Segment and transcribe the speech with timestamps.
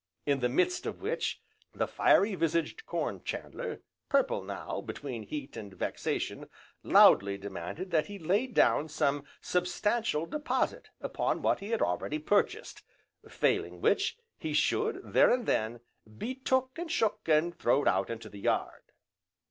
[0.25, 1.43] In the midst of which,
[1.75, 6.49] the fiery visaged Corn chandler, purple now, between heat, and vexation,
[6.81, 12.81] loudly demanded that he lay down some substantial deposit upon what he had already purchased,
[13.29, 15.81] failing which, he should, there and then,
[16.17, 18.81] be took, and shook, and throwed out into the yard.